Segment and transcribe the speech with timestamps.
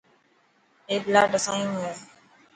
[0.89, 1.91] اي پلاٽ اسانيو هي.